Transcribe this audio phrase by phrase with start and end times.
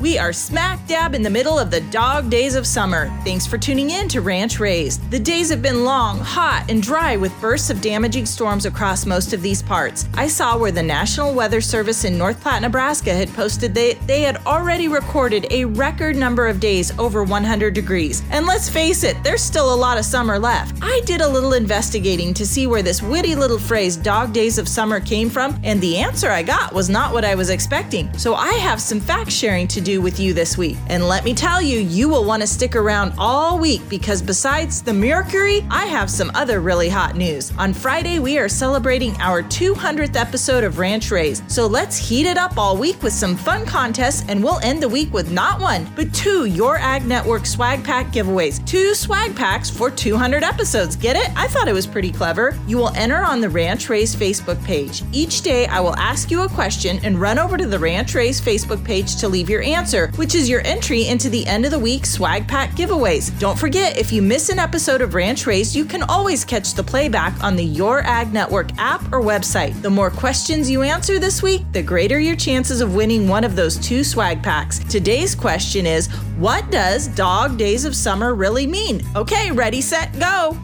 [0.00, 3.16] We are smack dab in the middle of the dog days of summer.
[3.22, 5.08] Thanks for tuning in to Ranch Raised.
[5.12, 9.32] The days have been long, hot, and dry with bursts of damaging storms across most
[9.32, 10.08] of these parts.
[10.14, 14.22] I saw where the National Weather Service in North Platte, Nebraska had posted that they
[14.22, 18.24] had already recorded a record number of days over 100 degrees.
[18.30, 20.76] And let's face it, there's still a lot of summer left.
[20.82, 24.66] I did a little investigating to see where this witty little phrase, dog days of
[24.66, 28.12] summer, came from, and the answer I got was not what I was expecting.
[28.18, 30.76] So I have some fact sharing to do with you this week.
[30.88, 34.82] And let me tell you, you will want to stick around all week because besides
[34.82, 37.52] the Mercury, I have some other really hot news.
[37.58, 41.48] On Friday, we are celebrating our 200th episode of Ranch Raised.
[41.50, 44.88] So let's heat it up all week with some fun contests, and we'll end the
[44.88, 48.64] week with not one, but two Your Ag Network swag pack giveaways.
[48.66, 50.96] Two swag packs for 200 episodes.
[50.96, 51.30] Get it?
[51.36, 52.58] I thought it was pretty clever.
[52.66, 55.02] You will enter on the Ranch Raised Facebook page.
[55.12, 58.42] Each day, I will ask you a question and run over to the Ranch Raised
[58.42, 61.70] Facebook page to leave your answer answer, which is your entry into the end of
[61.70, 63.36] the week swag pack giveaways.
[63.38, 66.82] Don't forget, if you miss an episode of Ranch Raised, you can always catch the
[66.82, 69.80] playback on the Your Ag Network app or website.
[69.82, 73.56] The more questions you answer this week, the greater your chances of winning one of
[73.56, 74.78] those two swag packs.
[74.78, 76.06] Today's question is
[76.38, 79.02] What does Dog Days of Summer really mean?
[79.16, 80.58] Okay, ready, set, go!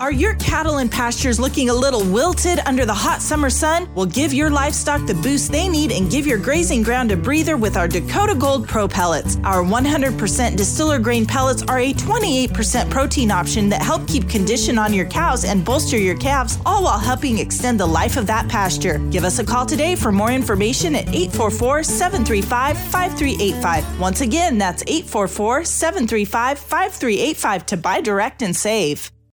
[0.00, 3.86] Are your cattle and pastures looking a little wilted under the hot summer sun?
[3.94, 7.58] Well, give your livestock the boost they need and give your grazing ground a breather
[7.58, 9.36] with our Dakota Gold Pro pellets.
[9.44, 14.94] Our 100% distiller grain pellets are a 28% protein option that help keep condition on
[14.94, 19.00] your cows and bolster your calves, all while helping extend the life of that pasture.
[19.10, 24.00] Give us a call today for more information at 844 735 5385.
[24.00, 29.12] Once again, that's 844 735 5385 to buy direct and save.